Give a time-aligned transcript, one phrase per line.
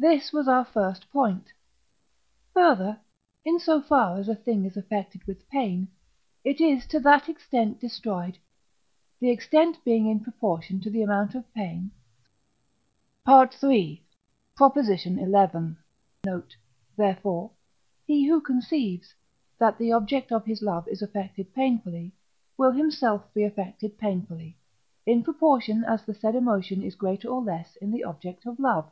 [0.00, 1.52] This was our first point.
[2.54, 3.00] Further,
[3.44, 5.88] in so far as a thing is affected with pain,
[6.44, 8.38] it is to that extent destroyed,
[9.18, 11.90] the extent being in proportion to the amount of pain
[13.28, 13.50] (III.
[13.50, 14.06] xi.
[16.24, 16.56] note);
[16.96, 17.50] therefore (III.
[17.50, 19.14] xix.) he who conceives,
[19.58, 22.12] that the object of his love is affected painfully,
[22.56, 24.56] will himself be affected painfully,
[25.06, 28.88] in proportion as the said emotion is greater or less in the object of love.